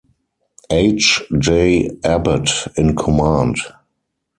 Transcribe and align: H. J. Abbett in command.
H. 0.71 1.21
J. 1.37 1.87
Abbett 2.03 2.75
in 2.75 2.95
command. 2.95 3.57